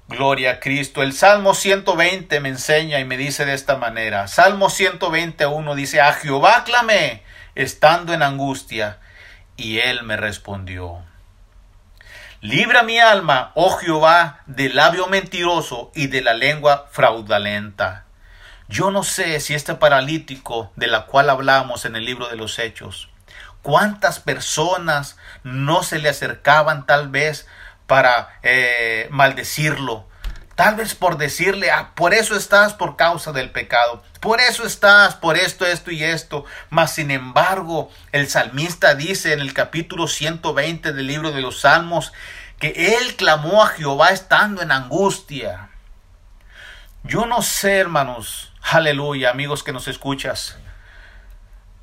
Gloria 0.09 0.53
a 0.53 0.61
Cristo. 0.61 1.03
El 1.03 1.13
Salmo 1.13 1.53
120 1.53 2.41
me 2.41 2.49
enseña 2.49 2.99
y 2.99 3.05
me 3.05 3.19
dice 3.19 3.45
de 3.45 3.53
esta 3.53 3.77
manera. 3.77 4.27
Salmo 4.27 4.71
121 4.71 5.75
dice, 5.75 6.01
a 6.01 6.15
Jehová 6.15 6.65
clamé 6.65 7.23
estando 7.55 8.15
en 8.15 8.23
angustia, 8.23 9.01
y 9.57 9.81
él 9.81 10.05
me 10.05 10.17
respondió. 10.17 11.05
Libra 12.41 12.85
mi 12.85 12.99
alma, 12.99 13.53
oh 13.55 13.77
Jehová, 13.77 14.41
del 14.47 14.77
labio 14.77 15.09
mentiroso 15.09 15.91
y 15.95 16.07
de 16.07 16.23
la 16.23 16.33
lengua 16.33 16.87
fraudulenta. 16.91 18.07
Yo 18.69 18.91
no 18.91 19.03
sé 19.03 19.41
si 19.41 19.55
este 19.55 19.75
paralítico 19.75 20.73
de 20.77 20.87
la 20.87 21.07
cual 21.07 21.29
hablamos 21.29 21.85
en 21.85 21.97
el 21.97 22.05
libro 22.05 22.29
de 22.29 22.37
los 22.37 22.59
Hechos, 22.59 23.11
cuántas 23.63 24.21
personas 24.21 25.19
no 25.43 25.83
se 25.83 25.99
le 25.99 26.09
acercaban 26.09 26.87
tal 26.87 27.09
vez 27.09 27.47
para 27.89 28.39
eh, 28.45 29.09
maldecirlo. 29.11 30.07
Tal 30.55 30.77
vez 30.77 30.95
por 30.95 31.19
decirle, 31.19 31.71
ah, 31.71 31.93
por 31.95 32.15
eso 32.15 32.37
estás 32.37 32.75
por 32.75 32.97
causa 32.97 33.33
del 33.33 33.51
pecado, 33.51 34.03
por 34.21 34.41
eso 34.41 34.67
estás 34.67 35.15
por 35.15 35.37
esto, 35.37 35.67
esto 35.67 35.91
y 35.91 36.05
esto. 36.05 36.45
Mas 36.69 36.95
sin 36.95 37.11
embargo, 37.11 37.91
el 38.13 38.29
salmista 38.29 38.95
dice 38.95 39.33
en 39.33 39.41
el 39.41 39.55
capítulo 39.55 40.07
120 40.07 40.93
del 40.93 41.07
libro 41.07 41.33
de 41.33 41.41
los 41.41 41.61
Salmos 41.61 42.13
que 42.59 42.97
él 42.99 43.17
clamó 43.17 43.63
a 43.65 43.69
Jehová 43.69 44.11
estando 44.11 44.63
en 44.63 44.73
angustia. 44.73 45.71
Yo 47.05 47.25
no 47.25 47.41
sé, 47.43 47.79
hermanos, 47.79 48.53
aleluya, 48.61 49.31
amigos 49.31 49.63
que 49.63 49.73
nos 49.73 49.89
escuchas, 49.89 50.59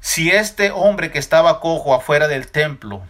si 0.01 0.29
este 0.29 0.69
hombre 0.71 1.11
que 1.11 1.17
estaba 1.17 1.59
cojo 1.61 1.95
afuera 1.95 2.27
del 2.27 2.51
templo, 2.51 3.07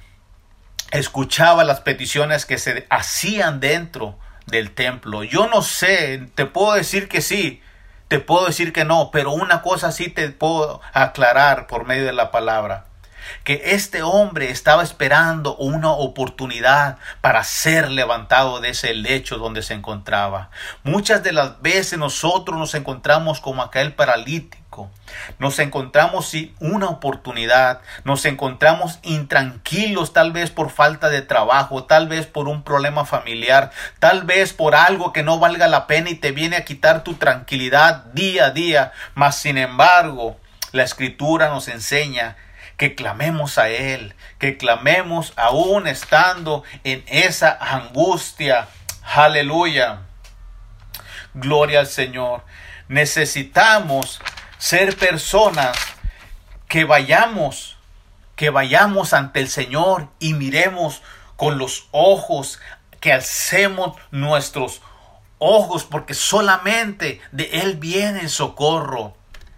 escuchaba 0.98 1.64
las 1.64 1.82
peticiones 1.82 2.46
que 2.46 2.58
se 2.58 2.86
hacían 2.90 3.60
dentro 3.60 4.18
del 4.46 4.72
templo. 4.72 5.24
Yo 5.24 5.48
no 5.48 5.62
sé, 5.62 6.30
te 6.36 6.46
puedo 6.46 6.74
decir 6.74 7.08
que 7.08 7.22
sí, 7.22 7.62
te 8.08 8.20
puedo 8.20 8.46
decir 8.46 8.74
que 8.74 8.86
no, 8.86 9.10
pero 9.12 9.32
una 9.32 9.62
cosa 9.62 9.92
sí 9.92 10.10
te 10.10 10.30
puedo 10.30 10.82
aclarar 10.94 11.68
por 11.68 11.86
medio 11.86 12.06
de 12.06 12.14
la 12.14 12.32
palabra. 12.32 12.86
Que 13.44 13.62
este 13.66 14.04
hombre 14.04 14.50
estaba 14.50 14.84
esperando 14.84 15.56
una 15.58 15.92
oportunidad 15.92 16.98
para 17.22 17.44
ser 17.44 17.90
levantado 17.90 18.60
de 18.60 18.70
ese 18.70 18.94
lecho 18.94 19.38
donde 19.38 19.62
se 19.62 19.74
encontraba. 19.74 20.50
Muchas 20.84 21.24
de 21.24 21.32
las 21.32 21.62
veces 21.62 22.00
nosotros 22.00 22.58
nos 22.58 22.76
encontramos 22.76 23.40
como 23.40 23.62
aquel 23.62 23.94
paralítico. 23.94 24.66
Nos 25.40 25.60
encontramos 25.60 26.28
sin 26.28 26.54
una 26.60 26.88
oportunidad, 26.88 27.80
nos 28.04 28.26
encontramos 28.26 29.00
intranquilos 29.04 30.12
tal 30.12 30.34
vez 30.34 30.52
por 30.52 30.70
falta 30.70 31.10
de 31.10 31.22
trabajo, 31.22 31.86
tal 31.86 32.10
vez 32.10 32.26
por 32.26 32.50
un 32.50 32.64
problema 32.64 33.06
familiar, 33.06 33.72
tal 34.00 34.24
vez 34.24 34.54
por 34.54 34.76
algo 34.76 35.14
que 35.14 35.24
no 35.24 35.40
valga 35.40 35.68
la 35.68 35.88
pena 35.88 36.10
y 36.10 36.16
te 36.16 36.32
viene 36.32 36.58
a 36.58 36.66
quitar 36.66 37.04
tu 37.04 37.14
tranquilidad 37.14 38.06
día 38.14 38.48
a 38.48 38.52
día. 38.52 38.92
Mas 39.14 39.38
sin 39.38 39.58
embargo, 39.58 40.38
la 40.72 40.84
escritura 40.84 41.50
nos 41.50 41.68
enseña 41.68 42.36
que 42.78 42.96
clamemos 42.96 43.58
a 43.58 43.70
Él, 43.70 44.16
que 44.40 44.58
clamemos 44.58 45.34
aún 45.36 45.88
estando 45.88 46.64
en 46.84 47.04
esa 47.08 47.58
angustia. 47.60 48.68
Aleluya. 49.04 50.02
Gloria 51.34 51.82
al 51.82 51.88
Señor. 51.88 52.44
Necesitamos 52.88 54.20
ser 54.58 54.96
personas 54.98 55.78
que 56.68 56.84
vayamos, 56.86 57.78
que 58.36 58.50
vayamos 58.50 59.14
ante 59.14 59.40
el 59.40 59.48
Señor 59.48 60.10
y 60.20 60.34
miremos 60.34 61.02
con 61.36 61.58
los 61.58 61.88
ojos, 61.92 62.60
que 63.00 63.14
alcemos 63.14 63.98
nuestros 64.12 64.82
ojos, 65.38 65.84
porque 65.84 66.14
solamente 66.14 67.22
de 67.32 67.62
Él 67.62 67.76
viene 67.78 68.22
el 68.22 68.30
socorro. 68.30 69.16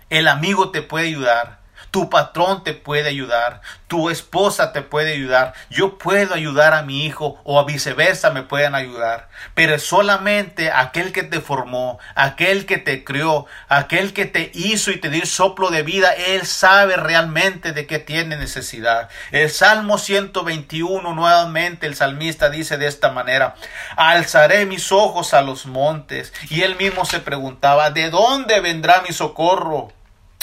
El 0.10 0.28
amigo 0.28 0.72
te 0.72 0.82
puede 0.82 1.08
ayudar. 1.08 1.60
Tu 1.92 2.10
patrón 2.10 2.64
te 2.64 2.74
puede 2.74 3.10
ayudar, 3.10 3.62
tu 3.88 4.10
esposa 4.10 4.74
te 4.74 4.82
puede 4.82 5.14
ayudar, 5.14 5.54
yo 5.70 5.98
puedo 5.98 6.34
ayudar 6.34 6.74
a 6.74 6.84
mi 6.84 7.06
hijo 7.06 7.40
o 7.44 7.60
a 7.60 7.66
viceversa 7.66 8.32
me 8.32 8.44
pueden 8.44 8.76
ayudar, 8.76 9.30
pero 9.54 9.80
solamente 9.80 10.72
aquel 10.72 11.12
que 11.12 11.24
te 11.24 11.40
formó, 11.40 12.00
aquel 12.16 12.66
que 12.66 12.78
te 12.78 13.04
crió, 13.04 13.46
aquel 13.70 14.14
que 14.14 14.26
te 14.26 14.52
hizo 14.54 14.92
y 14.92 14.98
te 14.98 15.10
dio 15.10 15.26
soplo 15.26 15.70
de 15.70 15.84
vida, 15.84 16.12
él 16.12 16.46
sabe 16.46 16.98
realmente 16.98 17.72
de 17.72 17.88
qué 17.88 18.00
tiene 18.00 18.36
necesidad. 18.36 19.10
El 19.32 19.50
Salmo 19.50 19.98
121 19.98 21.14
nuevamente 21.14 21.88
el 21.88 21.96
salmista 21.96 22.50
dice 22.50 22.78
de 22.78 22.88
esta 22.88 23.12
manera, 23.12 23.56
alzaré 23.96 24.66
mis 24.66 24.92
ojos 24.92 25.34
a 25.34 25.42
los 25.42 25.66
montes 25.66 26.34
y 26.50 26.62
él 26.62 26.76
mismo 26.76 27.06
se 27.06 27.20
preguntaba, 27.20 27.92
¿de 27.92 28.10
dónde 28.10 28.60
vendrá 28.60 29.02
mi 29.08 29.14
socorro? 29.14 29.94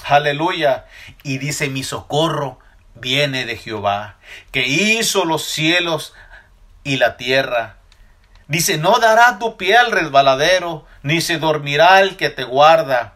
Aleluya. 0.05 0.87
Y 1.23 1.39
dice, 1.39 1.69
mi 1.69 1.83
socorro 1.83 2.59
viene 2.95 3.45
de 3.45 3.57
Jehová, 3.57 4.17
que 4.53 4.67
hizo 4.67 5.25
los 5.25 5.45
cielos 5.45 6.15
y 6.85 6.97
la 6.97 7.17
tierra. 7.17 7.77
Dice, 8.47 8.77
no 8.77 8.99
dará 8.99 9.39
tu 9.39 9.57
pie 9.57 9.77
al 9.77 9.91
resbaladero, 9.91 10.87
ni 11.03 11.21
se 11.21 11.39
dormirá 11.39 12.01
el 12.01 12.17
que 12.17 12.31
te 12.31 12.45
guarda. 12.45 13.15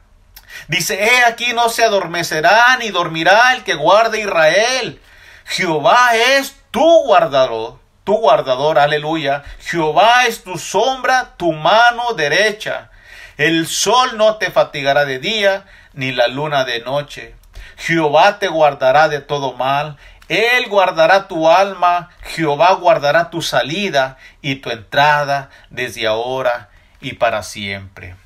Dice, 0.68 1.04
he 1.04 1.24
aquí 1.24 1.52
no 1.52 1.68
se 1.68 1.84
adormecerá 1.84 2.76
ni 2.78 2.90
dormirá 2.90 3.52
el 3.54 3.62
que 3.64 3.74
guarda 3.74 4.18
Israel. 4.18 5.00
Jehová 5.44 6.10
es 6.14 6.56
tu 6.70 7.04
guardador, 7.04 7.78
tu 8.04 8.14
guardador, 8.16 8.78
aleluya. 8.78 9.44
Jehová 9.60 10.26
es 10.26 10.42
tu 10.42 10.58
sombra, 10.58 11.34
tu 11.36 11.52
mano 11.52 12.14
derecha. 12.14 12.90
El 13.36 13.66
sol 13.66 14.16
no 14.16 14.36
te 14.36 14.50
fatigará 14.50 15.04
de 15.04 15.18
día, 15.18 15.64
ni 15.92 16.12
la 16.12 16.28
luna 16.28 16.64
de 16.64 16.80
noche. 16.80 17.34
Jehová 17.76 18.38
te 18.38 18.48
guardará 18.48 19.08
de 19.08 19.20
todo 19.20 19.54
mal. 19.54 19.96
Él 20.28 20.68
guardará 20.68 21.28
tu 21.28 21.48
alma. 21.48 22.10
Jehová 22.22 22.72
guardará 22.74 23.30
tu 23.30 23.42
salida 23.42 24.18
y 24.42 24.56
tu 24.56 24.70
entrada 24.70 25.50
desde 25.70 26.06
ahora 26.06 26.70
y 27.00 27.14
para 27.14 27.42
siempre. 27.42 28.16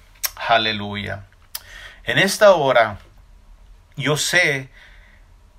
Aleluya. 0.48 1.24
En 2.04 2.18
esta 2.18 2.52
hora, 2.52 2.98
yo 3.96 4.16
sé 4.16 4.70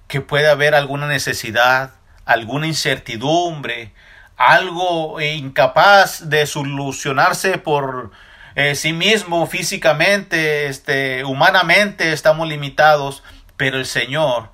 que 0.08 0.22
puede 0.22 0.50
haber 0.50 0.76
alguna 0.76 1.08
necesidad, 1.08 1.92
alguna 2.26 2.68
incertidumbre, 2.68 3.94
algo 4.36 5.22
incapaz 5.22 6.30
de 6.30 6.46
solucionarse 6.46 7.58
por 7.58 8.12
eh, 8.56 8.76
sí 8.76 8.94
mismo, 8.94 9.46
físicamente, 9.48 10.68
este, 10.68 11.24
humanamente 11.24 12.14
estamos 12.14 12.48
limitados, 12.48 13.24
pero 13.58 13.78
el 13.78 13.86
Señor 13.86 14.52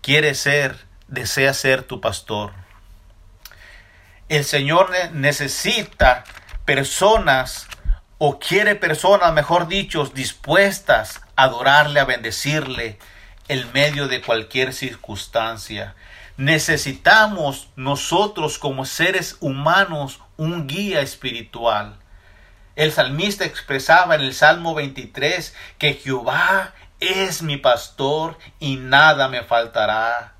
quiere 0.00 0.34
ser, 0.34 0.86
desea 1.06 1.54
ser 1.54 1.82
tu 1.82 2.00
pastor. 2.00 2.52
El 4.28 4.44
Señor 4.44 4.90
necesita 5.12 6.24
personas 6.64 7.66
o 8.18 8.38
quiere 8.38 8.74
personas, 8.74 9.32
mejor 9.32 9.68
dicho, 9.68 10.04
dispuestas 10.06 11.20
a 11.36 11.44
adorarle, 11.44 12.00
a 12.00 12.04
bendecirle 12.04 12.98
en 13.46 13.72
medio 13.72 14.08
de 14.08 14.20
cualquier 14.20 14.74
circunstancia. 14.74 15.94
Necesitamos 16.36 17.68
nosotros 17.76 18.58
como 18.58 18.84
seres 18.84 19.36
humanos 19.40 20.20
un 20.36 20.66
guía 20.66 21.00
espiritual. 21.00 21.97
El 22.78 22.92
salmista 22.92 23.44
expresaba 23.44 24.14
en 24.14 24.20
el 24.20 24.32
Salmo 24.32 24.72
23 24.72 25.52
que 25.78 25.94
Jehová 25.94 26.74
es 27.00 27.42
mi 27.42 27.56
pastor 27.56 28.38
y 28.60 28.76
nada 28.76 29.26
me 29.26 29.42
faltará. 29.42 30.34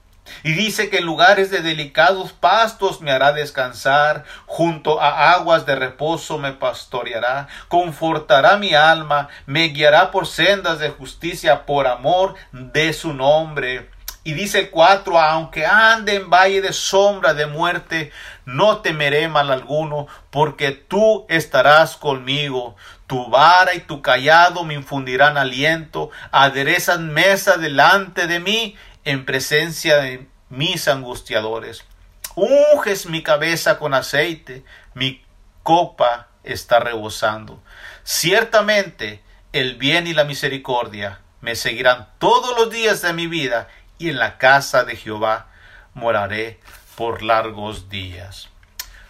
Y 0.44 0.52
dice 0.52 0.88
que 0.88 0.98
en 0.98 1.06
lugares 1.06 1.50
de 1.50 1.62
delicados 1.62 2.32
pastos 2.32 3.00
me 3.00 3.10
hará 3.10 3.32
descansar, 3.32 4.22
junto 4.46 5.00
a 5.00 5.32
aguas 5.32 5.66
de 5.66 5.74
reposo 5.74 6.38
me 6.38 6.52
pastoreará, 6.52 7.48
confortará 7.66 8.56
mi 8.56 8.72
alma, 8.72 9.26
me 9.46 9.70
guiará 9.70 10.12
por 10.12 10.28
sendas 10.28 10.78
de 10.78 10.90
justicia 10.90 11.66
por 11.66 11.88
amor 11.88 12.36
de 12.52 12.92
su 12.92 13.14
nombre. 13.14 13.90
Y 14.28 14.34
dice 14.34 14.58
el 14.58 14.68
4, 14.68 15.18
aunque 15.18 15.64
ande 15.64 16.16
en 16.16 16.28
valle 16.28 16.60
de 16.60 16.74
sombra 16.74 17.32
de 17.32 17.46
muerte, 17.46 18.12
no 18.44 18.82
temeré 18.82 19.26
mal 19.26 19.50
alguno, 19.50 20.06
porque 20.28 20.72
tú 20.72 21.24
estarás 21.30 21.96
conmigo. 21.96 22.76
Tu 23.06 23.26
vara 23.30 23.72
y 23.74 23.80
tu 23.80 24.02
callado 24.02 24.64
me 24.64 24.74
infundirán 24.74 25.38
aliento, 25.38 26.10
aderezan 26.30 27.10
mesa 27.10 27.56
delante 27.56 28.26
de 28.26 28.38
mí 28.38 28.76
en 29.06 29.24
presencia 29.24 29.96
de 29.96 30.26
mis 30.50 30.88
angustiadores. 30.88 31.86
Unges 32.34 33.06
mi 33.06 33.22
cabeza 33.22 33.78
con 33.78 33.94
aceite, 33.94 34.62
mi 34.92 35.24
copa 35.62 36.28
está 36.44 36.80
rebosando. 36.80 37.62
Ciertamente 38.04 39.22
el 39.54 39.76
bien 39.76 40.06
y 40.06 40.12
la 40.12 40.24
misericordia 40.24 41.20
me 41.40 41.54
seguirán 41.54 42.08
todos 42.18 42.58
los 42.58 42.70
días 42.70 43.00
de 43.02 43.12
mi 43.12 43.26
vida 43.26 43.68
y 43.98 44.10
en 44.10 44.18
la 44.18 44.38
casa 44.38 44.84
de 44.84 44.96
Jehová 44.96 45.48
moraré 45.94 46.60
por 46.96 47.22
largos 47.22 47.88
días. 47.88 48.48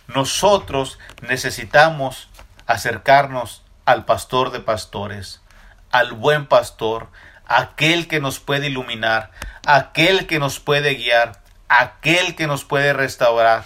Nosotros 0.06 0.98
necesitamos 1.20 2.28
acercarnos 2.66 3.62
al 3.84 4.04
pastor 4.04 4.50
de 4.50 4.60
pastores, 4.60 5.40
al 5.90 6.12
buen 6.12 6.46
pastor, 6.46 7.08
aquel 7.46 8.08
que 8.08 8.20
nos 8.20 8.40
puede 8.40 8.66
iluminar, 8.66 9.30
aquel 9.66 10.26
que 10.26 10.38
nos 10.38 10.60
puede 10.60 10.94
guiar, 10.94 11.40
aquel 11.68 12.36
que 12.36 12.46
nos 12.46 12.64
puede 12.64 12.92
restaurar. 12.92 13.64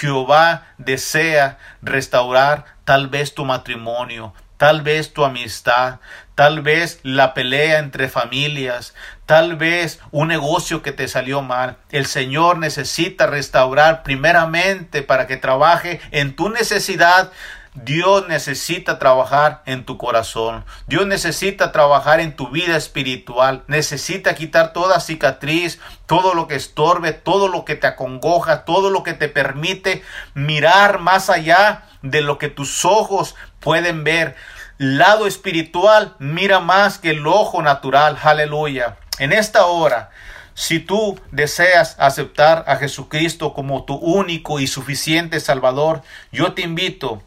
Jehová 0.00 0.66
desea 0.78 1.58
restaurar 1.82 2.64
tal 2.84 3.08
vez 3.08 3.34
tu 3.34 3.44
matrimonio, 3.44 4.34
tal 4.56 4.82
vez 4.82 5.12
tu 5.12 5.24
amistad, 5.24 6.00
tal 6.34 6.62
vez 6.62 7.00
la 7.02 7.34
pelea 7.34 7.78
entre 7.78 8.08
familias, 8.08 8.94
tal 9.26 9.56
vez 9.56 10.00
un 10.10 10.28
negocio 10.28 10.82
que 10.82 10.92
te 10.92 11.08
salió 11.08 11.42
mal. 11.42 11.76
El 11.90 12.06
Señor 12.06 12.58
necesita 12.58 13.26
restaurar 13.26 14.02
primeramente 14.02 15.02
para 15.02 15.26
que 15.26 15.36
trabaje 15.36 16.00
en 16.10 16.34
tu 16.36 16.48
necesidad. 16.48 17.30
Dios 17.74 18.28
necesita 18.28 19.00
trabajar 19.00 19.62
en 19.66 19.84
tu 19.84 19.98
corazón. 19.98 20.64
Dios 20.86 21.08
necesita 21.08 21.72
trabajar 21.72 22.20
en 22.20 22.36
tu 22.36 22.50
vida 22.50 22.76
espiritual. 22.76 23.64
Necesita 23.66 24.36
quitar 24.36 24.72
toda 24.72 25.00
cicatriz, 25.00 25.80
todo 26.06 26.34
lo 26.34 26.46
que 26.46 26.54
estorbe, 26.54 27.12
todo 27.12 27.48
lo 27.48 27.64
que 27.64 27.74
te 27.74 27.88
acongoja, 27.88 28.64
todo 28.64 28.90
lo 28.90 29.02
que 29.02 29.14
te 29.14 29.28
permite 29.28 30.04
mirar 30.34 31.00
más 31.00 31.30
allá 31.30 31.82
de 32.02 32.20
lo 32.20 32.38
que 32.38 32.48
tus 32.48 32.84
ojos 32.84 33.34
pueden 33.58 34.04
ver. 34.04 34.36
Lado 34.78 35.26
espiritual 35.26 36.16
mira 36.18 36.60
más 36.60 36.98
que 36.98 37.10
el 37.10 37.26
ojo 37.26 37.62
natural. 37.62 38.18
Aleluya. 38.22 38.96
En 39.18 39.32
esta 39.32 39.66
hora, 39.66 40.10
si 40.54 40.80
tú 40.80 41.20
deseas 41.30 41.96
aceptar 41.98 42.64
a 42.66 42.76
Jesucristo 42.76 43.54
como 43.54 43.84
tu 43.84 43.94
único 43.94 44.60
y 44.60 44.66
suficiente 44.66 45.40
Salvador, 45.40 46.02
yo 46.32 46.54
te 46.54 46.62
invito 46.62 47.22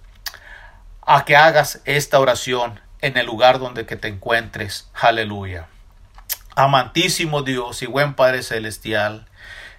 a 1.06 1.24
que 1.24 1.36
hagas 1.36 1.82
esta 1.86 2.20
oración 2.20 2.82
en 3.02 3.18
el 3.18 3.26
lugar 3.26 3.60
donde 3.60 3.84
te 3.84 4.08
encuentres. 4.08 4.90
Aleluya. 4.94 5.68
Amantísimo 6.56 7.44
Dios 7.44 7.82
y 7.84 7.86
buen 7.86 8.16
Padre 8.16 8.44
Celestial, 8.44 9.27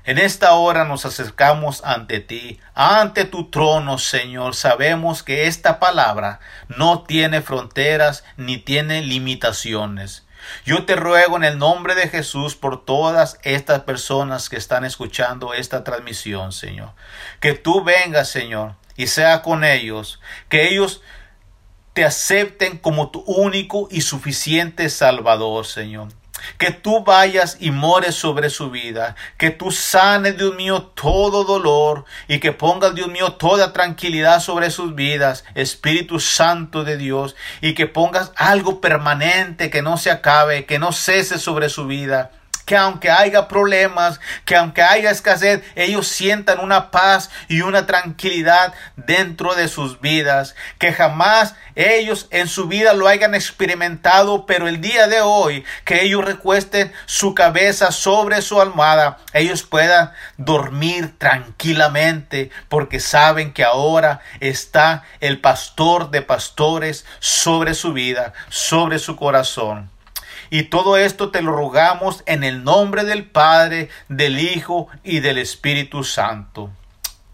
En 0.08 0.16
esta 0.16 0.54
hora 0.54 0.86
nos 0.86 1.04
acercamos 1.04 1.84
ante 1.84 2.20
ti, 2.20 2.58
ante 2.74 3.26
tu 3.26 3.50
trono, 3.50 3.98
Señor. 3.98 4.54
Sabemos 4.54 5.22
que 5.22 5.46
esta 5.46 5.78
palabra 5.78 6.40
no 6.66 7.02
tiene 7.02 7.42
fronteras 7.42 8.24
ni 8.38 8.56
tiene 8.56 9.02
limitaciones. 9.02 10.24
Yo 10.64 10.86
te 10.86 10.96
ruego 10.96 11.36
en 11.36 11.44
el 11.44 11.58
nombre 11.58 11.94
de 11.94 12.08
Jesús 12.08 12.56
por 12.56 12.86
todas 12.86 13.38
estas 13.42 13.80
personas 13.80 14.48
que 14.48 14.56
están 14.56 14.86
escuchando 14.86 15.52
esta 15.52 15.84
transmisión, 15.84 16.52
Señor. 16.52 16.92
Que 17.40 17.52
tú 17.52 17.84
vengas, 17.84 18.30
Señor, 18.30 18.76
y 18.96 19.08
sea 19.08 19.42
con 19.42 19.62
ellos. 19.62 20.22
Que 20.48 20.70
ellos 20.70 21.02
te 21.92 22.06
acepten 22.06 22.78
como 22.78 23.10
tu 23.10 23.20
único 23.26 23.88
y 23.90 24.00
suficiente 24.00 24.88
Salvador, 24.88 25.66
Señor. 25.66 26.08
Que 26.56 26.70
tú 26.70 27.04
vayas 27.04 27.56
y 27.60 27.70
mores 27.70 28.14
sobre 28.14 28.50
su 28.50 28.70
vida. 28.70 29.16
Que 29.36 29.50
tú 29.50 29.70
sanes, 29.70 30.36
Dios 30.36 30.54
mío, 30.54 30.90
todo 30.94 31.44
dolor. 31.44 32.04
Y 32.26 32.38
que 32.38 32.52
pongas, 32.52 32.94
Dios 32.94 33.08
mío, 33.08 33.32
toda 33.32 33.72
tranquilidad 33.72 34.40
sobre 34.40 34.70
sus 34.70 34.94
vidas. 34.94 35.44
Espíritu 35.54 36.20
Santo 36.20 36.84
de 36.84 36.96
Dios. 36.96 37.36
Y 37.60 37.74
que 37.74 37.86
pongas 37.86 38.32
algo 38.36 38.80
permanente 38.80 39.70
que 39.70 39.82
no 39.82 39.96
se 39.96 40.10
acabe, 40.10 40.66
que 40.66 40.78
no 40.78 40.92
cese 40.92 41.38
sobre 41.38 41.68
su 41.68 41.86
vida 41.86 42.32
que 42.68 42.76
aunque 42.76 43.10
haya 43.10 43.48
problemas, 43.48 44.20
que 44.44 44.54
aunque 44.54 44.82
haya 44.82 45.10
escasez, 45.10 45.62
ellos 45.74 46.06
sientan 46.06 46.60
una 46.60 46.90
paz 46.90 47.30
y 47.48 47.62
una 47.62 47.86
tranquilidad 47.86 48.74
dentro 48.94 49.54
de 49.54 49.68
sus 49.68 50.02
vidas, 50.02 50.54
que 50.76 50.92
jamás 50.92 51.54
ellos 51.76 52.26
en 52.30 52.46
su 52.46 52.68
vida 52.68 52.92
lo 52.92 53.08
hayan 53.08 53.34
experimentado, 53.34 54.44
pero 54.44 54.68
el 54.68 54.82
día 54.82 55.06
de 55.06 55.22
hoy, 55.22 55.64
que 55.86 56.02
ellos 56.02 56.22
recuesten 56.22 56.92
su 57.06 57.34
cabeza 57.34 57.90
sobre 57.90 58.42
su 58.42 58.60
almohada, 58.60 59.16
ellos 59.32 59.62
puedan 59.62 60.12
dormir 60.36 61.16
tranquilamente, 61.16 62.50
porque 62.68 63.00
saben 63.00 63.54
que 63.54 63.64
ahora 63.64 64.20
está 64.40 65.04
el 65.20 65.40
pastor 65.40 66.10
de 66.10 66.20
pastores 66.20 67.06
sobre 67.18 67.72
su 67.72 67.94
vida, 67.94 68.34
sobre 68.50 68.98
su 68.98 69.16
corazón. 69.16 69.88
Y 70.50 70.64
todo 70.64 70.96
esto 70.96 71.30
te 71.30 71.42
lo 71.42 71.52
rogamos 71.52 72.22
en 72.26 72.42
el 72.44 72.64
nombre 72.64 73.04
del 73.04 73.26
Padre, 73.26 73.90
del 74.08 74.38
Hijo 74.38 74.88
y 75.02 75.20
del 75.20 75.38
Espíritu 75.38 76.04
Santo. 76.04 76.70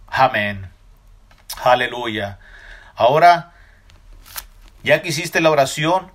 Amén. 0.08 0.70
Aleluya. 1.62 2.38
Ahora, 2.96 3.52
ya 4.82 5.02
que 5.02 5.08
hiciste 5.08 5.40
la 5.40 5.50
oración, 5.50 6.10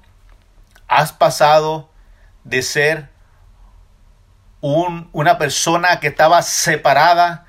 has 0.87 1.13
pasado 1.13 1.89
de 2.43 2.61
ser 2.61 3.09
un, 4.61 5.09
una 5.13 5.37
persona 5.37 5.99
que 5.99 6.07
estaba 6.07 6.41
separada 6.41 7.45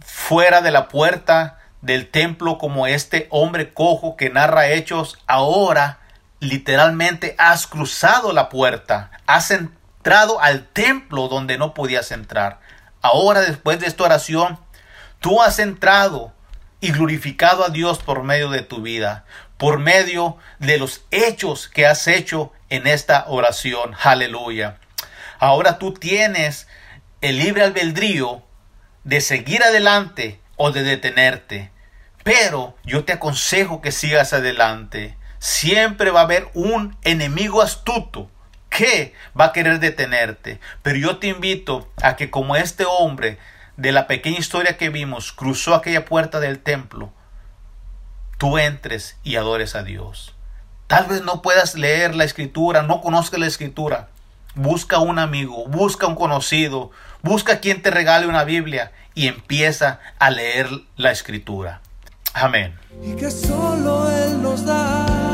fuera 0.00 0.60
de 0.60 0.70
la 0.70 0.88
puerta 0.88 1.58
del 1.80 2.08
templo 2.10 2.58
como 2.58 2.86
este 2.86 3.26
hombre 3.30 3.72
cojo 3.72 4.16
que 4.16 4.30
narra 4.30 4.68
hechos, 4.68 5.18
ahora 5.26 6.00
literalmente 6.40 7.34
has 7.38 7.66
cruzado 7.66 8.32
la 8.32 8.48
puerta, 8.48 9.10
has 9.26 9.50
entrado 9.50 10.40
al 10.40 10.66
templo 10.66 11.28
donde 11.28 11.58
no 11.58 11.74
podías 11.74 12.10
entrar. 12.12 12.60
Ahora, 13.02 13.40
después 13.40 13.80
de 13.80 13.86
esta 13.86 14.04
oración, 14.04 14.58
tú 15.20 15.42
has 15.42 15.58
entrado 15.58 16.32
y 16.80 16.92
glorificado 16.92 17.64
a 17.64 17.70
Dios 17.70 17.98
por 17.98 18.22
medio 18.22 18.50
de 18.50 18.62
tu 18.62 18.82
vida, 18.82 19.24
por 19.56 19.78
medio 19.78 20.36
de 20.58 20.78
los 20.78 21.04
hechos 21.10 21.68
que 21.68 21.86
has 21.86 22.06
hecho 22.06 22.52
en 22.68 22.86
esta 22.86 23.24
oración. 23.28 23.94
Aleluya. 24.02 24.78
Ahora 25.38 25.78
tú 25.78 25.94
tienes 25.94 26.66
el 27.20 27.38
libre 27.38 27.62
albedrío 27.62 28.42
de 29.04 29.20
seguir 29.20 29.62
adelante 29.62 30.40
o 30.56 30.72
de 30.72 30.82
detenerte. 30.82 31.70
Pero 32.22 32.76
yo 32.84 33.04
te 33.04 33.14
aconsejo 33.14 33.80
que 33.80 33.92
sigas 33.92 34.32
adelante 34.32 35.16
siempre 35.46 36.10
va 36.10 36.20
a 36.20 36.24
haber 36.24 36.48
un 36.54 36.96
enemigo 37.04 37.62
astuto 37.62 38.28
que 38.68 39.14
va 39.38 39.46
a 39.46 39.52
querer 39.52 39.78
detenerte. 39.78 40.58
Pero 40.82 40.98
yo 40.98 41.18
te 41.18 41.28
invito 41.28 41.88
a 42.02 42.16
que 42.16 42.30
como 42.30 42.56
este 42.56 42.84
hombre 42.84 43.38
de 43.76 43.92
la 43.92 44.08
pequeña 44.08 44.40
historia 44.40 44.76
que 44.76 44.88
vimos 44.88 45.30
cruzó 45.30 45.74
aquella 45.76 46.04
puerta 46.04 46.40
del 46.40 46.58
templo, 46.58 47.12
tú 48.38 48.58
entres 48.58 49.18
y 49.22 49.36
adores 49.36 49.76
a 49.76 49.84
Dios. 49.84 50.34
Tal 50.88 51.06
vez 51.06 51.22
no 51.22 51.42
puedas 51.42 51.76
leer 51.76 52.16
la 52.16 52.24
escritura, 52.24 52.82
no 52.82 53.00
conozcas 53.00 53.38
la 53.38 53.46
escritura. 53.46 54.08
Busca 54.56 54.98
un 54.98 55.20
amigo, 55.20 55.68
busca 55.68 56.08
un 56.08 56.16
conocido, 56.16 56.90
busca 57.22 57.60
quien 57.60 57.82
te 57.82 57.92
regale 57.92 58.26
una 58.26 58.42
Biblia 58.42 58.90
y 59.14 59.28
empieza 59.28 60.00
a 60.18 60.30
leer 60.30 60.68
la 60.96 61.12
escritura. 61.12 61.82
Amén. 62.34 62.74
y 63.02 63.14
que 63.14 63.30
solo 63.30 64.10
Él 64.10 64.42
nos 64.42 64.66
da 64.66 65.25